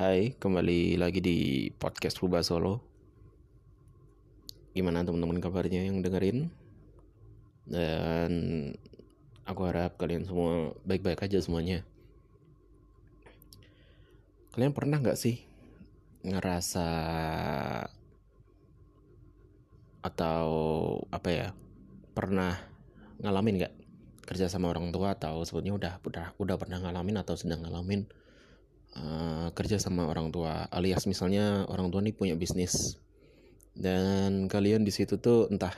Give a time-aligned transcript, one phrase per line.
[0.00, 2.80] Hai, kembali lagi di podcast Puba Solo.
[4.72, 6.48] Gimana teman-teman kabarnya yang dengerin?
[7.68, 8.32] Dan
[9.44, 11.84] aku harap kalian semua baik-baik aja semuanya.
[14.56, 15.44] Kalian pernah nggak sih
[16.24, 16.88] ngerasa
[20.00, 20.48] atau
[21.12, 21.48] apa ya?
[22.16, 22.56] Pernah
[23.20, 23.74] ngalamin nggak
[24.24, 28.08] kerja sama orang tua atau sebetulnya udah udah udah pernah ngalamin atau sedang ngalamin
[28.96, 32.98] uh, kerja sama orang tua alias misalnya orang tua nih punya bisnis.
[33.76, 35.72] Dan kalian di situ tuh entah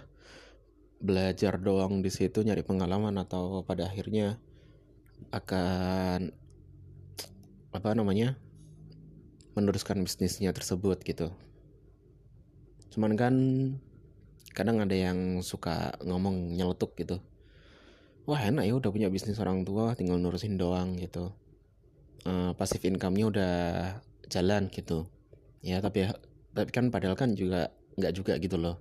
[1.02, 4.38] belajar doang di situ nyari pengalaman atau pada akhirnya
[5.34, 6.30] akan
[7.72, 8.38] apa namanya
[9.58, 11.34] meneruskan bisnisnya tersebut gitu.
[12.92, 13.34] Cuman kan
[14.52, 17.20] kadang ada yang suka ngomong nyeletuk gitu.
[18.22, 21.34] Wah enak ya udah punya bisnis orang tua tinggal nurusin doang gitu
[22.26, 23.54] uh, pasif income-nya udah
[24.30, 25.06] jalan gitu.
[25.62, 26.10] Ya tapi
[26.52, 28.78] tapi kan padahal kan juga nggak juga gitu loh.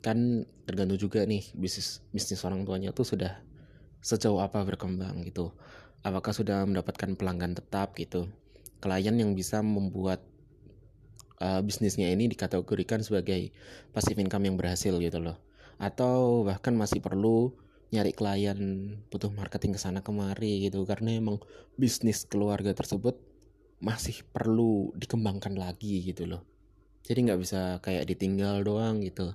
[0.00, 3.38] Kan tergantung juga nih bisnis bisnis orang tuanya tuh sudah
[4.00, 5.52] sejauh apa berkembang gitu.
[6.00, 8.28] Apakah sudah mendapatkan pelanggan tetap gitu.
[8.80, 10.24] Klien yang bisa membuat
[11.44, 13.52] uh, bisnisnya ini dikategorikan sebagai
[13.92, 15.36] passive income yang berhasil gitu loh.
[15.76, 17.52] Atau bahkan masih perlu
[17.90, 18.58] nyari klien
[19.10, 20.86] butuh marketing ke sana kemari gitu.
[20.86, 21.42] Karena emang
[21.74, 23.18] bisnis keluarga tersebut
[23.82, 26.42] masih perlu dikembangkan lagi gitu loh.
[27.02, 29.34] Jadi nggak bisa kayak ditinggal doang gitu.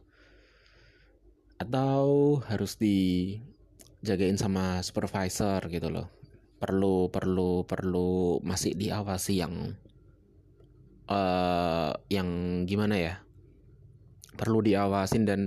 [1.59, 6.07] Atau harus dijagain sama supervisor gitu loh.
[6.61, 9.75] Perlu perlu perlu masih diawasi yang
[11.11, 13.15] uh, yang gimana ya?
[14.35, 15.41] Perlu diawasin dan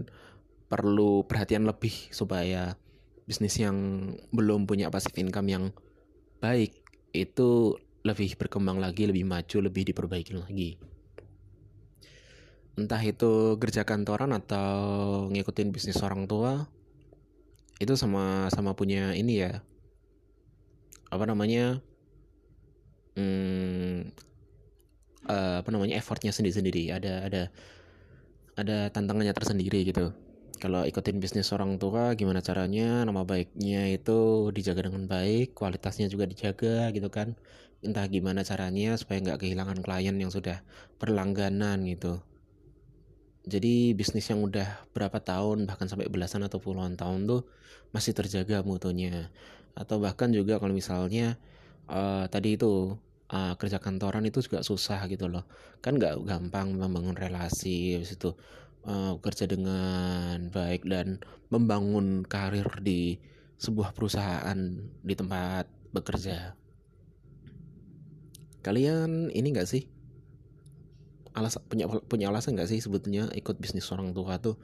[0.69, 2.77] perlu perhatian lebih supaya
[3.29, 3.77] bisnis yang
[4.33, 5.65] belum punya pasif income yang
[6.41, 6.81] baik
[7.12, 10.81] itu lebih berkembang lagi, lebih maju, lebih diperbaiki lagi.
[12.81, 16.65] Entah itu kerja kantoran atau ngikutin bisnis orang tua,
[17.77, 19.61] itu sama-sama punya ini ya.
[21.12, 21.84] Apa namanya?
[23.19, 24.09] Hmm,
[25.28, 27.43] uh, apa namanya effortnya sendiri-sendiri ada ada
[28.55, 30.15] ada tantangannya tersendiri gitu
[30.58, 36.26] kalau ikutin bisnis orang tua gimana caranya nama baiknya itu dijaga dengan baik kualitasnya juga
[36.26, 37.38] dijaga gitu kan?
[37.80, 40.60] Entah gimana caranya supaya nggak kehilangan klien yang sudah
[40.98, 42.19] berlangganan gitu.
[43.48, 47.48] Jadi bisnis yang udah berapa tahun bahkan sampai belasan atau puluhan tahun tuh
[47.94, 49.32] masih terjaga mutunya.
[49.72, 51.40] Atau bahkan juga kalau misalnya
[51.88, 52.98] uh, tadi itu
[53.32, 55.48] uh, kerja kantoran itu juga susah gitu loh.
[55.80, 58.36] Kan nggak gampang membangun relasi habis itu
[58.84, 61.19] uh, bekerja dengan baik dan
[61.49, 63.19] membangun karir di
[63.59, 64.59] sebuah perusahaan
[65.03, 66.55] di tempat bekerja.
[68.62, 69.88] Kalian ini gak sih?
[71.34, 74.59] Alas punya punya alasan gak sih sebetulnya ikut bisnis orang tua tuh?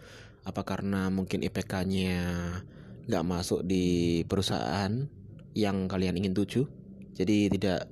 [0.44, 2.20] Apa karena mungkin IPK-nya
[3.04, 4.92] nggak masuk di perusahaan
[5.56, 6.68] yang kalian ingin tuju?
[7.14, 7.88] Jadi tidak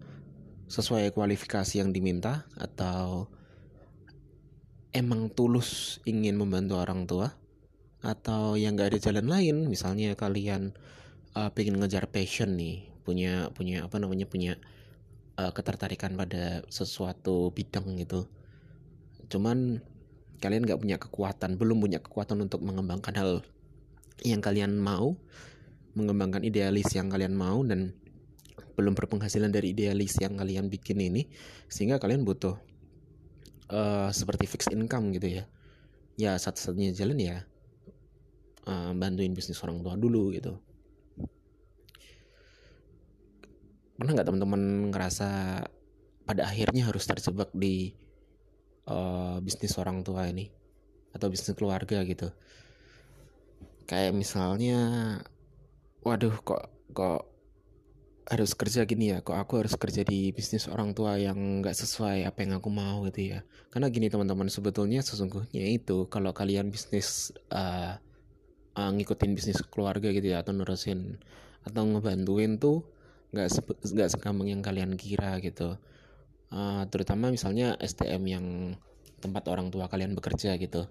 [0.69, 3.29] sesuai kualifikasi yang diminta atau
[4.93, 7.33] emang tulus ingin membantu orang tua
[8.05, 9.57] atau yang gak ada jalan lain?
[9.67, 10.77] Misalnya kalian
[11.37, 14.61] uh, pengen ngejar passion nih punya punya apa namanya punya
[15.41, 18.29] uh, ketertarikan pada sesuatu bidang gitu.
[19.33, 19.81] Cuman
[20.39, 23.33] kalian gak punya kekuatan belum punya kekuatan untuk mengembangkan hal
[24.23, 25.17] yang kalian mau
[25.93, 27.93] mengembangkan idealis yang kalian mau dan
[28.75, 31.29] belum berpenghasilan dari idealis yang kalian bikin ini
[31.69, 32.57] sehingga kalian butuh
[33.71, 35.45] uh, seperti fixed income gitu ya.
[36.17, 37.37] Ya satu-satunya jalan ya
[38.67, 40.59] uh, bantuin bisnis orang tua dulu gitu.
[43.99, 45.29] Pernah nggak teman-teman ngerasa
[46.27, 47.95] pada akhirnya harus terjebak di
[48.91, 50.51] uh, bisnis orang tua ini?
[51.13, 52.33] Atau bisnis keluarga gitu?
[53.87, 54.81] Kayak misalnya
[56.03, 57.32] waduh kok kok
[58.23, 62.23] harus kerja gini ya kok aku harus kerja di bisnis orang tua yang nggak sesuai
[62.23, 63.41] apa yang aku mau gitu ya.
[63.75, 67.99] Karena gini teman-teman sebetulnya sesungguhnya itu kalau kalian bisnis uh,
[68.79, 71.19] uh, ngikutin bisnis keluarga gitu ya atau nurusin
[71.67, 72.87] atau ngebantuin tuh
[73.35, 73.49] nggak
[73.91, 75.75] nggak segampang yang kalian kira gitu.
[76.53, 78.47] Uh, terutama misalnya STM yang
[79.19, 80.87] tempat orang tua kalian bekerja gitu.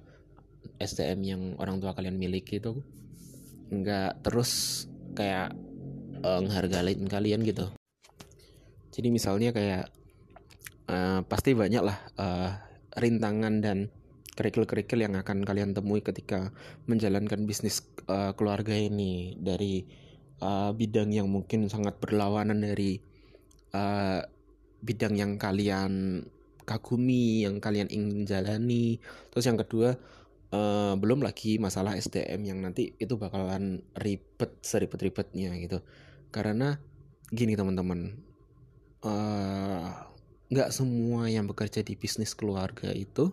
[0.77, 2.81] STM yang orang tua kalian miliki itu
[3.71, 4.85] nggak terus
[5.15, 5.55] kayak
[6.21, 7.69] uh, ngehargain kalian gitu.
[8.91, 9.88] Jadi misalnya kayak
[10.91, 12.50] uh, pasti banyak lah uh,
[13.00, 13.77] rintangan dan
[14.35, 16.56] kerikil-kerikil yang akan kalian temui ketika
[16.88, 19.35] menjalankan bisnis uh, keluarga ini.
[19.39, 19.83] Dari
[20.44, 23.00] uh, bidang yang mungkin sangat berlawanan dari
[23.75, 24.19] uh,
[24.81, 26.24] bidang yang kalian
[26.67, 29.00] kagumi yang kalian ingin jalani.
[29.31, 29.95] Terus yang kedua
[30.51, 35.79] uh, belum lagi masalah SDM yang nanti itu bakalan ribet seribet-ribetnya gitu
[36.31, 36.79] karena
[37.31, 38.15] gini teman-teman
[39.03, 39.87] eh,
[40.51, 43.31] nggak uh, semua yang bekerja di bisnis keluarga itu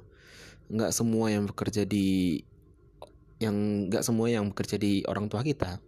[0.68, 2.38] nggak semua yang bekerja di
[3.38, 5.78] yang nggak semua yang bekerja di orang tua kita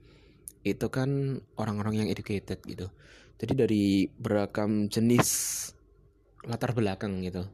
[0.63, 2.93] itu kan orang-orang yang educated gitu.
[3.41, 3.85] Jadi dari
[4.21, 5.29] beragam jenis
[6.45, 7.49] latar belakang gitu.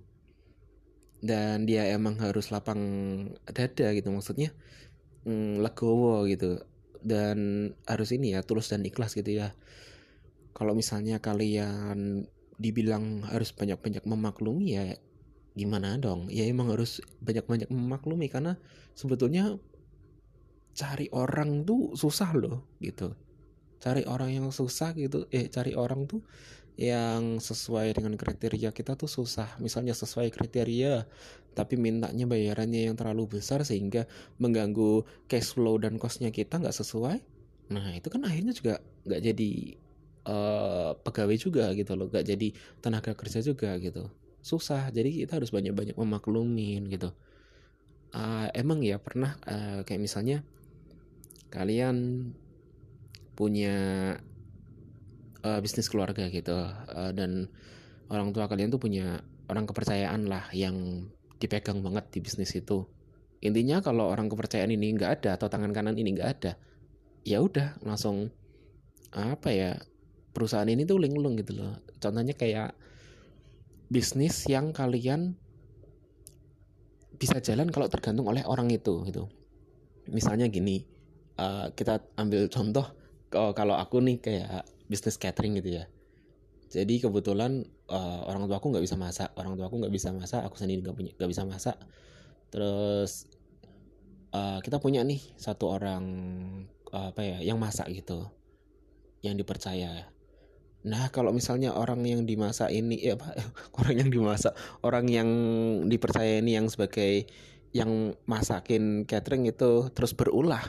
[1.22, 2.78] Dan dia emang harus lapang
[3.46, 4.52] dada gitu maksudnya
[5.24, 6.60] mm, legowo gitu
[7.06, 9.54] dan harus ini ya tulus dan ikhlas gitu ya.
[10.50, 12.26] Kalau misalnya kalian
[12.58, 14.84] dibilang harus banyak-banyak memaklumi ya
[15.54, 16.26] gimana dong?
[16.28, 18.58] Ya emang harus banyak-banyak memaklumi karena
[18.98, 19.54] sebetulnya
[20.76, 23.14] cari orang tuh susah loh gitu.
[23.78, 26.26] Cari orang yang susah gitu eh cari orang tuh
[26.76, 29.56] yang sesuai dengan kriteria kita tuh susah.
[29.60, 31.08] Misalnya sesuai kriteria
[31.56, 34.04] tapi mintanya bayarannya yang terlalu besar sehingga
[34.36, 37.18] mengganggu cash flow dan costnya kita nggak sesuai
[37.66, 38.78] nah itu kan akhirnya juga
[39.08, 39.50] nggak jadi
[40.28, 44.06] uh, pegawai juga gitu loh nggak jadi tenaga kerja juga gitu.
[44.44, 47.10] Susah jadi kita harus banyak-banyak memaklumin gitu.
[48.14, 50.46] Uh, emang ya pernah uh, kayak misalnya
[51.50, 52.30] kalian
[53.34, 54.14] punya
[55.46, 56.66] uh, bisnis keluarga gitu.
[56.90, 57.46] Uh, dan
[58.10, 61.06] orang tua kalian tuh punya orang kepercayaan lah yang
[61.38, 62.82] dipegang banget di bisnis itu.
[63.46, 66.52] Intinya kalau orang kepercayaan ini nggak ada atau tangan kanan ini nggak ada
[67.26, 68.30] ya udah langsung
[69.10, 69.70] apa ya
[70.30, 71.82] perusahaan ini tuh linglung gitu loh.
[71.98, 72.78] Contohnya kayak
[73.90, 75.34] bisnis yang kalian
[77.16, 79.26] bisa jalan kalau tergantung oleh orang itu gitu.
[80.06, 80.86] Misalnya gini
[81.42, 82.86] uh, kita ambil contoh
[83.30, 85.84] kalau aku nih kayak bisnis catering gitu ya.
[86.66, 90.42] Jadi kebetulan uh, orang tua aku nggak bisa masak orang tua aku nggak bisa masak
[90.42, 91.76] aku sendiri nggak punya nggak bisa masak.
[92.50, 93.30] Terus
[94.34, 96.04] uh, kita punya nih satu orang
[96.90, 98.26] uh, apa ya yang masak gitu
[99.22, 100.10] yang dipercaya.
[100.86, 103.34] Nah kalau misalnya orang yang dimasak ini ya apa
[103.82, 105.28] orang yang dimasak orang yang
[105.86, 107.26] dipercaya ini yang sebagai
[107.74, 110.62] yang masakin catering itu terus berulah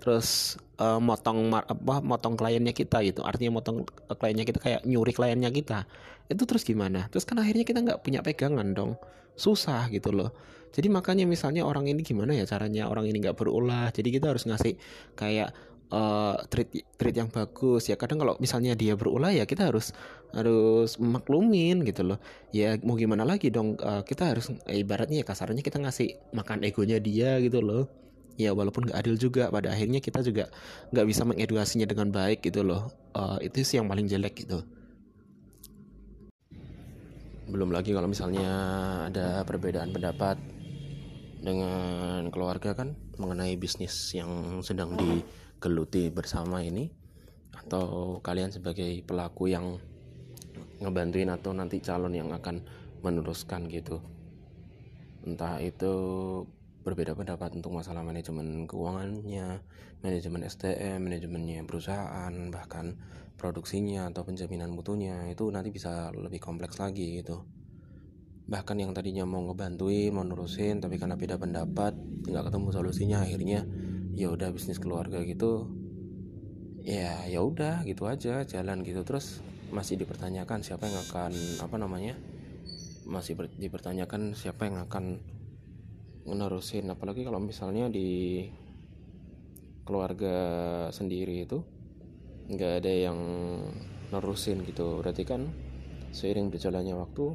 [0.00, 3.20] terus uh, motong apa motong kliennya kita gitu.
[3.22, 5.84] Artinya motong kliennya kita kayak nyuri kliennya kita.
[6.26, 7.06] Itu terus gimana?
[7.12, 8.96] Terus kan akhirnya kita nggak punya pegangan dong.
[9.36, 10.32] Susah gitu loh.
[10.70, 13.92] Jadi makanya misalnya orang ini gimana ya caranya orang ini nggak berulah.
[13.92, 14.78] Jadi kita harus ngasih
[15.18, 15.50] kayak
[15.92, 17.90] uh, treat treat yang bagus.
[17.90, 19.92] Ya kadang kalau misalnya dia berulah ya kita harus
[20.32, 22.18] harus maklumin gitu loh.
[22.54, 27.02] Ya mau gimana lagi dong uh, kita harus ibaratnya ya kasarnya kita ngasih makan egonya
[27.02, 28.00] dia gitu loh
[28.40, 30.48] ya walaupun nggak adil juga pada akhirnya kita juga
[30.90, 32.88] nggak bisa mengedukasinya dengan baik gitu loh.
[33.12, 34.64] Uh, itu sih yang paling jelek gitu.
[37.50, 38.48] Belum lagi kalau misalnya
[39.10, 40.38] ada perbedaan pendapat
[41.40, 46.92] dengan keluarga kan mengenai bisnis yang sedang digeluti bersama ini
[47.52, 49.76] atau kalian sebagai pelaku yang
[50.80, 52.64] ngebantuin atau nanti calon yang akan
[53.04, 54.00] meneruskan gitu.
[55.24, 55.92] Entah itu
[56.80, 59.60] berbeda pendapat untuk masalah manajemen keuangannya,
[60.00, 62.96] manajemen STM, manajemennya perusahaan, bahkan
[63.36, 67.44] produksinya atau penjaminan mutunya itu nanti bisa lebih kompleks lagi gitu.
[68.48, 71.94] Bahkan yang tadinya mau ngebantuin, mau nurusin, tapi karena beda pendapat,
[72.26, 73.68] nggak ketemu solusinya, akhirnya
[74.16, 75.70] ya udah bisnis keluarga gitu,
[76.80, 82.16] ya ya udah gitu aja jalan gitu terus masih dipertanyakan siapa yang akan apa namanya
[83.06, 85.20] masih dipertanyakan siapa yang akan
[86.30, 86.86] menerusin.
[86.86, 88.46] Apalagi kalau misalnya di
[89.82, 90.36] keluarga
[90.94, 91.58] sendiri itu
[92.46, 93.18] nggak ada yang
[94.14, 95.02] nerusin gitu.
[95.02, 95.50] Berarti kan
[96.14, 97.26] seiring berjalannya waktu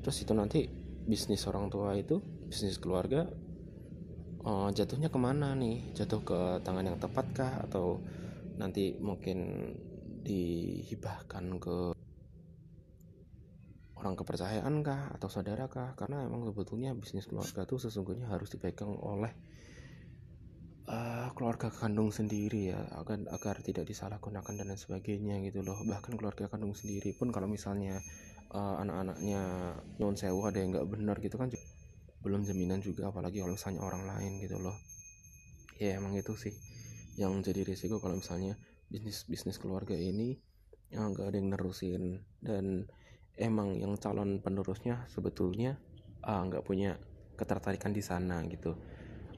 [0.00, 0.64] terus itu nanti
[1.04, 3.28] bisnis orang tua itu bisnis keluarga
[4.44, 5.92] uh, jatuhnya ke mana nih?
[5.92, 7.52] Jatuh ke tangan yang tepat kah?
[7.68, 8.00] Atau
[8.56, 9.72] nanti mungkin
[10.24, 11.76] dihibahkan ke
[14.00, 15.92] orang kepercayaan kah atau saudara kah?
[15.92, 19.28] Karena emang sebetulnya bisnis keluarga tuh sesungguhnya harus dipegang oleh
[20.88, 25.76] uh, keluarga kandung sendiri ya agar agar tidak disalahgunakan dan lain sebagainya gitu loh.
[25.84, 28.00] Bahkan keluarga kandung sendiri pun kalau misalnya
[28.56, 29.40] uh, anak-anaknya
[30.00, 31.52] non sewa ada yang nggak benar gitu kan
[32.20, 34.76] belum jaminan juga apalagi kalau misalnya orang lain gitu loh.
[35.76, 36.56] Ya emang itu sih
[37.20, 38.56] yang jadi risiko kalau misalnya
[38.88, 40.40] bisnis bisnis keluarga ini
[40.88, 42.24] yang nggak ada yang nerusin.
[42.40, 42.88] Dan
[43.40, 45.80] emang yang calon penerusnya sebetulnya
[46.22, 47.00] uh, nggak punya
[47.34, 48.76] ketertarikan di sana gitu.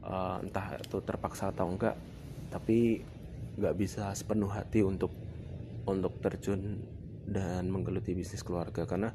[0.03, 1.95] Uh, entah itu terpaksa atau enggak
[2.51, 3.07] tapi
[3.55, 5.15] nggak bisa sepenuh hati untuk
[5.87, 6.83] untuk terjun
[7.31, 8.83] dan menggeluti bisnis keluarga.
[8.85, 9.15] Karena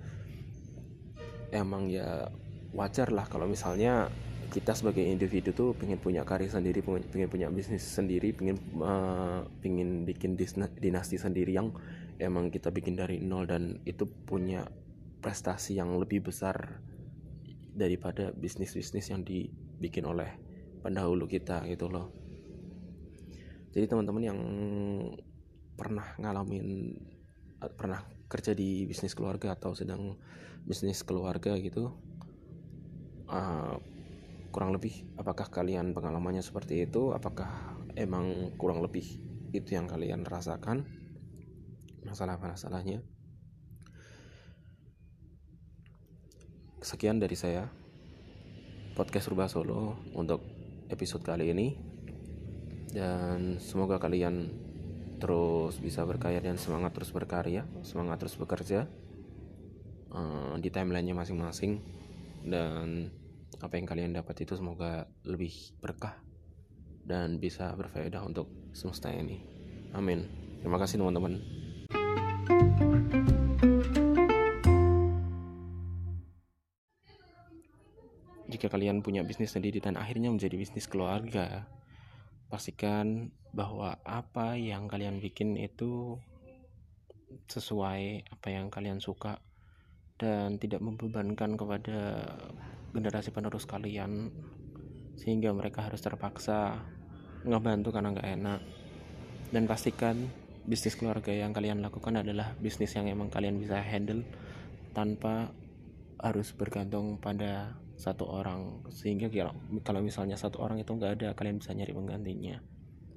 [1.51, 2.31] emang ya
[2.71, 4.07] wajar lah kalau misalnya
[4.47, 10.07] kita sebagai individu tuh pengen punya karir sendiri pengen, punya bisnis sendiri pengen uh, pengen
[10.07, 10.39] bikin
[10.79, 11.75] dinasti sendiri yang
[12.17, 14.63] emang kita bikin dari nol dan itu punya
[15.19, 16.79] prestasi yang lebih besar
[17.77, 20.33] daripada bisnis-bisnis yang dibikin oleh
[20.81, 22.09] pendahulu kita gitu loh.
[23.69, 24.39] Jadi teman-teman yang
[25.77, 26.97] pernah ngalamin
[27.77, 30.17] pernah kerja di bisnis keluarga atau sedang
[30.65, 31.93] bisnis keluarga gitu
[33.29, 33.77] uh,
[34.57, 37.13] kurang lebih apakah kalian pengalamannya seperti itu?
[37.13, 39.05] Apakah emang kurang lebih
[39.53, 40.81] itu yang kalian rasakan?
[42.01, 43.05] Masalah-masalahnya.
[46.81, 47.69] Sekian dari saya
[48.97, 50.41] podcast Rubah Solo untuk
[50.89, 51.77] episode kali ini.
[52.89, 54.57] Dan semoga kalian
[55.21, 58.89] terus bisa berkarya dan semangat terus berkarya semangat terus bekerja
[60.17, 61.77] uh, di timelinenya masing-masing.
[62.41, 63.13] Dan
[63.57, 65.49] apa yang kalian dapat itu semoga lebih
[65.81, 66.13] berkah
[67.07, 69.41] dan bisa berfaedah untuk semesta ini.
[69.95, 70.27] Amin.
[70.61, 71.39] Terima kasih teman-teman.
[78.47, 81.67] Jika kalian punya bisnis sendiri dan akhirnya menjadi bisnis keluarga,
[82.47, 86.15] pastikan bahwa apa yang kalian bikin itu
[87.47, 89.43] sesuai apa yang kalian suka
[90.17, 92.23] dan tidak membebankan kepada
[92.97, 94.33] generasi penerus kalian
[95.13, 96.81] sehingga mereka harus terpaksa
[97.45, 98.61] ngebantu karena nggak enak.
[99.53, 100.17] Dan pastikan
[100.65, 104.25] bisnis keluarga yang kalian lakukan adalah bisnis yang emang kalian bisa handle
[104.97, 105.53] tanpa
[106.17, 108.81] harus bergantung pada satu orang.
[108.89, 109.29] Sehingga
[109.85, 112.57] kalau misalnya satu orang itu nggak ada kalian bisa nyari penggantinya.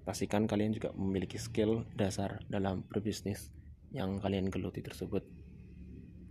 [0.04, 3.49] Pastikan kalian juga memiliki skill dasar dalam berbisnis
[3.90, 5.39] yang kalian geluti tersebut